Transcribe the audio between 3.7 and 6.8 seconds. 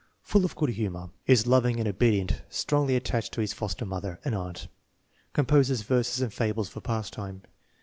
mother (an aunt). Composes verses and fables